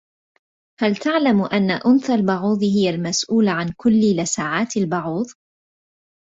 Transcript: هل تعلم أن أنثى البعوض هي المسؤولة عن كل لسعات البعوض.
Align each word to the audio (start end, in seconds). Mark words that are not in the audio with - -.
هل 0.79 0.95
تعلم 0.95 1.41
أن 1.43 1.71
أنثى 1.71 2.13
البعوض 2.15 2.63
هي 2.63 2.89
المسؤولة 2.89 3.51
عن 3.51 3.69
كل 3.77 4.15
لسعات 4.21 4.77
البعوض. 4.77 5.25